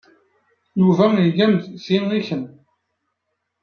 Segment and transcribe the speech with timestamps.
[0.79, 2.43] Yuba iga-am-d ti i kemm.